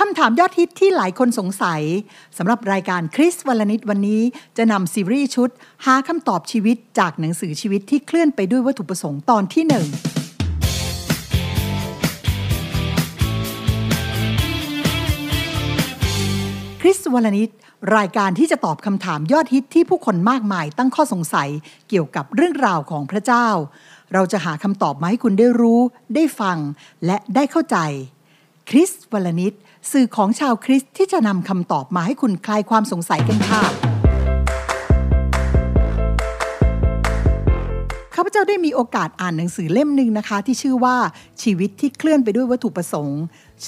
[0.00, 1.82] คำถามยอดฮิตที่หลายคนสงสัย
[2.38, 4.22] สำหรับรายการคริสวลนิดวันนี้
[4.56, 5.50] จะนำซีรีส์ชุด
[5.84, 9.86] หาคำตอบชีวิตจากหนังสือชีวิตที่เคลื่อนไปด้วยวัตถุประสงค์ตอนที่หนึ่ง
[16.80, 17.50] คริสวลนิด
[17.96, 21.48] รายการที่จะตอบคำถามยอดฮิตที่ผู้คนมากมายตั้งข้อสงสัย
[21.88, 23.48] เกี่ยวกับเรื่องราวของพระเจ้า
[24.12, 25.80] เราจะหาคำตอบมาให้คุณได้รู้
[26.14, 26.58] ได้ฟัง
[27.06, 27.78] และได้เข้าใจ
[28.70, 29.54] คริสวลนิด
[29.92, 33.62] สื่อของชาวคริสที่จะนำคำตอบมาให้คุณคลายความสงสัยกันค่ะ
[38.14, 40.96] ข้าพเจ้าได้มีโอกาสอ่านหนังสือเล่มหนึ่งนะคะ ที่ชื่อว่า
[41.42, 43.22] ชีวิตที่เคลื่อนไปด้วยวัตถุประสงค์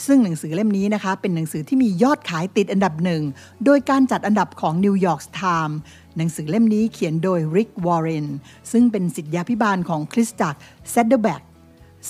[0.06, 3.22] ซึ่งหนังสือเล่มนี้นะคะ เป็นหนังสือที่มียอดขายติดอันดับหนึ่ง
[3.64, 5.76] โดยการจัดอันดับของ New York Times
[6.16, 8.26] หนังสือเล่มนี้เขียนโดยริกวอร์เรน
[8.72, 10.58] ซึ่งเป็นสิทธยาพิบาลของคริสตจักร
[10.90, 11.42] เซดเดอร์แบก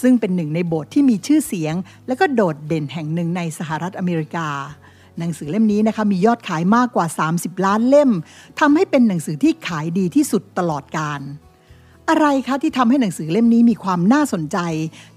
[0.00, 1.74] ซึ่งเป็นหนึ่งในโบสถ์ที่มีชื่อเสียง
[2.06, 4.48] และก็โดดเด่นแห่งหนึ่งในสหรัฐอเมริกา
[5.18, 7.06] หนังสือเล่มนี้นะคะมียอดขายมากกว่า
[7.36, 8.10] 30 ล้านเล่ม
[8.60, 11.20] ทำให้เป็นหนังสือที่ขายดีที่สุดตลอดกาล
[12.08, 14.58] อะไรคะที่ทำให้หนังสือเล่มนี้มีความน่าสนใจ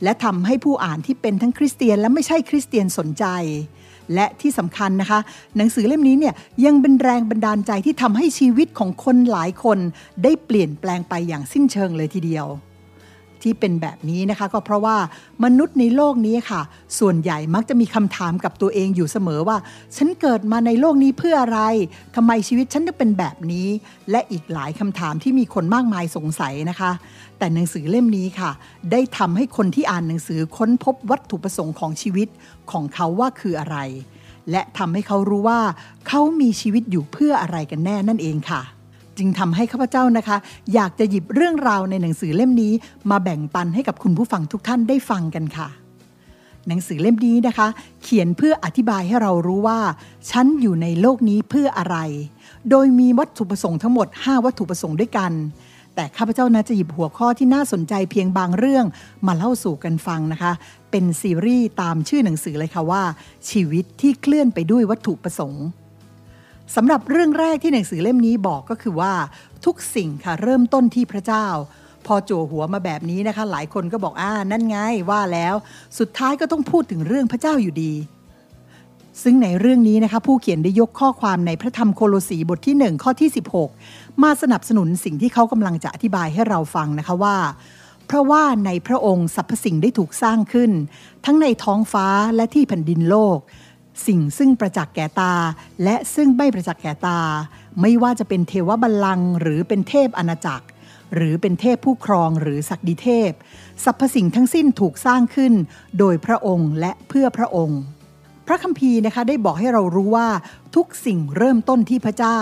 [0.04, 3.26] และทำให้ผู้อ่านที่เป็นทั้งคริสเตียนและไม่ใช่คริสเตียนสนใจ
[4.14, 5.20] และที่สำคัญนะคะ
[5.58, 6.34] หนังสือเล่มนี้เนี่ย
[6.66, 9.80] ยังเป็นแรงบันดาลใจที่ทำให้ชีวิตของคนหลายคน
[10.24, 12.48] ได้เปลี่ยนแปลงไปอย่างสิ้นเชิงเลยทีเดียว
[13.44, 14.97] ที่เป็นแบบนี้นะคะ ก็เพราะว่า
[15.44, 16.61] มนุษย์ในโลกนี้ค่ะ
[17.00, 19.58] ส่วนใหญ่มักจะมีคำถามกับตัวเองอยู่เสมอว่า
[19.97, 21.59] ฉันเกิดมาในโลกนี้เพื่ออะไร
[22.16, 23.67] ทำไมชีวิตฉันถึงเป็นแบบนี้
[24.12, 26.92] และอีกหลายคำถามที่มีคนมากมายสงสัยนะคะ
[27.38, 28.52] แต่หนังสือเล่มนี้ค่ะ
[28.92, 32.28] ได้ทำให้คนที่อ่านหนังสือค้นพบวัตถุประสงค์ของชีวิต
[32.72, 33.78] ของเขาว่าคืออะไร
[34.52, 35.59] และทำให้เขารู้ว่า
[36.08, 38.62] เขามีชีวิตอยู่เพื่ออะไรกันแน่นั่นเองค่ะ
[39.17, 40.38] จึงทำให้ข้าพเจ้านะคะ
[40.73, 42.73] อยากจะหยิบเรื่องราวในหนังสือเล่มนี้
[43.12, 45.70] มาแบ่งปันให้กับคุณผู้ฟังทุกท่านได้ฟังกันค่ะ
[46.68, 47.68] หนังสือเล่มนี้นะคะ
[48.03, 49.80] เขียนเพื่ออธิบายให้เรารู้ว่า
[50.30, 51.98] ฉันอยู่ในโลกนี้เพื่ออะไร
[52.70, 55.31] โดยมีวัตถุประสงค์ทั้งหมด 5 วัตถุประสงค์ด้วยกัน
[55.96, 58.86] แต่ข้าพเจ้านะจะหยิบหัวข้อที่น่าสนใจเพียงบางเรื่อง
[59.28, 60.52] มาเล่าสู่กันฟังนะคะ
[60.91, 63.03] เป็นซีรีส์ตามชื่อหนังสือเลยค่ะว่า
[63.50, 65.66] ชีวิตที่เคลื่อนไปด้วยวัตถุประสงค์
[66.76, 69.14] สำหรับเรื่องแรกที่หนังสือเล่มนี้บอกก็คือว่า
[69.66, 71.48] ทุกสิ่งค่ะเริ่มต้นที่พระเจ้า
[72.06, 74.78] พอโจหัวมาแบบนี้นะคะ หลายคนก็บอกอ่านั่นไง
[75.10, 75.56] ว่าแล้ว
[76.00, 77.94] สุดท้ายก็ต้องพูดถึงเรื่องพระเจ้าอยู่ดี
[79.24, 83.30] ซึ่งในเรื่องนี้นะคะ ผู้เขียนได้ยกข้อความในพระธรรมโคโลสีบทที่ 1 ข้อที่
[83.78, 87.38] 16 มาสนับสนุนสิ่งที่เขากำลังจะอธิบายให้เราฟังนะคะว่า
[88.08, 90.72] เพราะว่าในพระองค์สรรพสิ่งได้ถูกสร้างขึ้น
[91.26, 93.38] ทั้งในท้องฟ้าและที่แผ่นดินโลก
[94.07, 95.34] สิ่งซึ่งประจักษ์แก่ตา
[95.84, 97.19] และซึ่งไม่ประจักษ์แก่ตา
[97.81, 100.66] ไม่ว่าจะเป็นเทวบัลลังก์หรือเป็นเทพอาณาจักร
[101.16, 103.31] หรือเป็นเทพผู้ครองหรือศักดิเทพ
[103.84, 105.53] สรรพสิ่งทั้งสิ้นถูกสร้างขึ้น
[106.00, 107.81] โดยพระองค์และเพื่อพระองค์
[108.47, 110.29] พระคัมภีร์นะคะได้บอกให้เรารู้ว่า
[110.75, 112.39] ทุกสิ่งเริ่มต้นที่พระเจ้า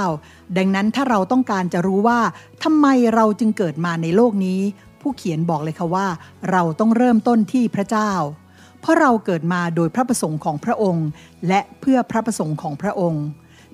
[0.57, 2.19] ดังนั้นถ้าเราต้องการจะรู้ว่า
[2.63, 4.59] ทำไมเราจึงเกิดมาในโลกนี้
[5.01, 6.07] ผู้เขียนบอกเลยค่ะว่า
[6.51, 8.11] เราต้องเริ่มต้นที่พระเจ้า
[8.81, 11.07] เพราะเราเกิดมาโดยพระประสงค์ของพระองค์
[11.47, 13.25] และเพื่อพระประสงค์ของพระองค์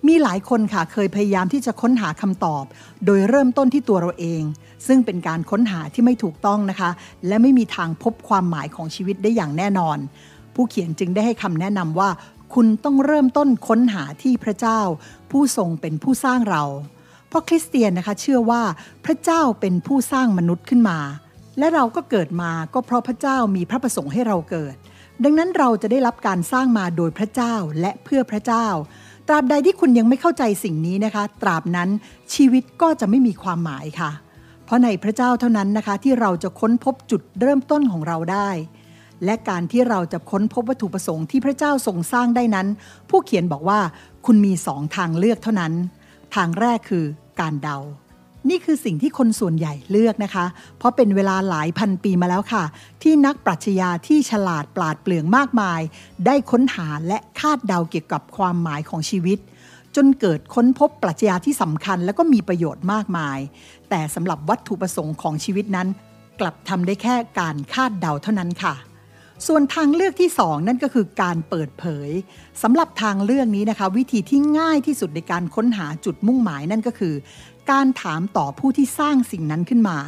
[0.08, 2.64] มีหลายคนค่ะเคยพยายามที่จะค้นหาคำตอบ
[3.06, 4.42] โดยเริ่มต้นที่ตัวเราเอง
[4.88, 6.90] ซึ่งเป็นการค้นหาที่ไม่ถูกต้องนะคะ
[7.28, 9.98] และไม่มีทางพบความหมายของชีวิตได้อย่างแน่นอน
[10.56, 12.10] ผู้เขียนจึงได้ให้คำแนะนำว่า
[12.54, 14.80] คุณต้องเริ่มต้นค้นหาที่พระเจ้า
[15.32, 16.64] ผู้ทรงเป็นผู้สร้างเรา
[17.28, 18.62] เพราะคริสเตียนนะคะเชื่อว่า
[19.06, 21.00] พระเจ้าเป็นผู้สร้างมนุษย์ขึ้นมา
[21.58, 24.76] และเราก็เกิดมาก็เพราะพระเจ้ามีพระประสงค์ให้เราเกิด
[25.24, 28.68] ดังนั้นเราจะได้รับการสร้างมาโดยพระเจ้าและเพื่อพระเจ้า
[29.28, 31.90] ตราบใดที่คุณยังไม่เข้าใจสิ่งนี้นะคะ ตราบนั้น
[32.34, 34.12] ชีวิตก็จะไม่มีความหมายค่ะ
[34.66, 38.50] เพราะในพระเจ้าเท่านั้นนะคะที่เราจะค้นพบจุดเริ่มต้นของเราได้
[39.26, 42.68] และการที่เราจะค้นพบวัตถุประสงค์ที่พระเจ้าทรงสร้างได้นั้น
[43.10, 43.80] ผู้เขียนบอกว่า
[44.26, 45.74] คุณมีสองทางเลือกเท่านั้น
[46.36, 47.06] ทางแรกคือ
[47.40, 47.78] การเดา
[48.50, 50.46] นี่คือสิ่งที่คนส่วนใหญ่เลือกนะคะ
[50.78, 52.64] เพราะเป็นเวลาหลายพันปีมาแล้วค่ะ
[53.04, 55.82] ที่นักปรัชญาที่ฉลาดปราดเปลืองมากมาย
[56.26, 59.40] ได้ค้นหาและคาดเดาเกี่ยวกับความหมายของชีวิต
[59.96, 63.40] จนเกิดค้นพบปรัชญาที่สำคัญและก็มีประโยชน์มากมาย
[63.90, 65.88] แต่สำหรับวัตถุประสงค์ของชีวิตนั้น
[66.40, 68.76] กลับทำได้แค่การคาดเดาเท่านั้นค่ะ
[69.48, 72.10] ส่วนทางเลือกที่ 2 นั่นก็คือการเปิดเผย
[72.64, 77.14] สำหรับทางเลือกนี้นะคะ วิธีที่ง่ายที่สุดในการค้นหาจุดมุ่งหมายนั่นก็คือ
[77.72, 80.00] การถามต่อผู้ที่สร้างสิ่งนั้นขึ้นมา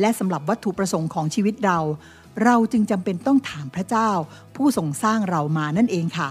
[0.00, 1.78] และสำหรับวัตถุประสงค์ของชีวิตเรา
[2.44, 4.10] เราจึงจำเป็นต้องถามพระเจ้า
[4.56, 6.30] ผู้ทรงสร้างเรามานั่นเองค่ะ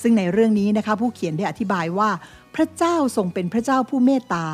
[0.00, 2.10] ซึ่งในเรื่องนี้นะคะผู้เขียนได้อธิบายว่า
[2.54, 4.46] พระเจ้าทรงเป็นพระเจ้าผู้เมตตา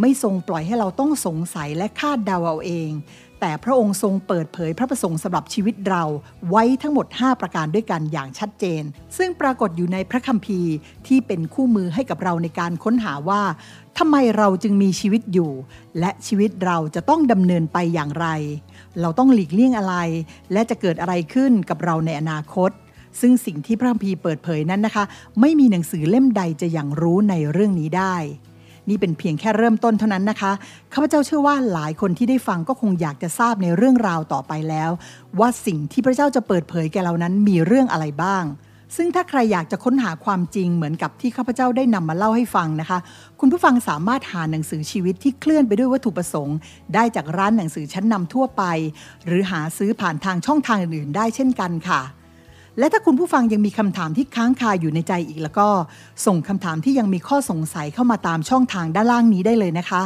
[0.00, 2.90] ไม่ทรงปล่อยให้เราต้องสงสัยและคาดเดาเอาเอง
[3.40, 6.04] แต่พระองค์ทรงเปิดเผยพระประสงค์สำหรับชีวิตเรา
[6.50, 8.82] ไว้ทั้งหมด 5 ประการด้วยกันอย่างชัดเจน
[9.16, 10.72] ซึ่งปรากฏอยู่ในพระคัมภีร์
[11.06, 13.42] ที่เป็นคู่มือให้กับเราในการค้นหาว่า
[13.98, 15.52] ทำไมเราจึงมีชีวิตอยู่
[15.98, 18.26] และชีวิตเราจะต้องดำเนินไปอย่างไร
[19.00, 19.94] เราต้องหลีกเลี่ยงอะไร
[20.52, 22.70] และจะเกิดอะไรขึ้นกับเราในอนาคต
[23.20, 25.04] ซึ่งสิ่งที่พระคัมภีร์เปิดเผยนั้นนะคะ
[25.40, 28.16] ไม่มีหนังสือเล่มใดจะอย่างรู้ในเรื่องนี้ได้
[28.88, 30.52] นี่เป็นเพียงแค่เริ่มต้นเท่านั้นนะคะ
[30.92, 34.90] ข้าพเจ้าเชื่อว่าหลายคนที่ได้ฟังก็คงอยากจะทราบในเรื่องราวต่อไปแล้ว
[35.38, 38.44] ว่าสิ่งที่พระเจ้าจะเปิดเผยแก่เรานั้นมีเรื่องอะไรบ้าง
[38.96, 42.98] ซึ่งถ้าใครอยากจะค้นหาความจริงเหมือนกับที่ข้าพเจ้าได้นำมาเล่าให้ฟังนะคะ
[43.40, 46.56] คุณผู้ฟังสามารถหาหนังสือชีวิตที่เคลื่อนไปด้วยวัตถุประสงค์
[46.94, 48.62] ได้จากร้านหนังสือชั้นนำทั่วไป
[49.26, 52.00] หรือหาซื้อผ่านทางช่องทางอื่นๆได้เช่นกันค่ะ
[52.78, 55.68] และถ้าคุณผู้ฟังยังมีคำถามที่ค้างคาอยู่ในใจอีกแล้วก็
[56.26, 60.02] ส่งคำถามที่ยังมีข้อสงสัยเข้ามาตามช่องทางด้านล่างนี้ได้เลยนะคะ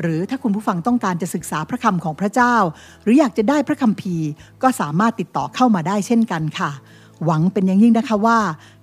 [0.00, 2.54] หรือถ้าคุณผู้ฟังต้องการจะศึกษาพระคำของพระเจ้า
[3.02, 4.16] หรืออยากจะได้พระคำพี
[4.62, 6.70] ก็สามารถติดต่อเข้ามาได้เช่นกันค่ะ
[7.24, 8.38] หวังเป็นอย่างยิ่งนะคะว่า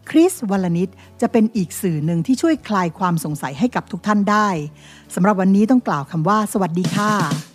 [0.10, 0.90] คริสวลนิด
[1.22, 4.48] จะเป็นอีกสื่อหนึ่งที่ช่วยคลายความสงสัยให้กับทุกท่านได้
[5.16, 7.47] สำหรับวันนี้ต้องกล่าวคำว่า สวัสดีค่ะ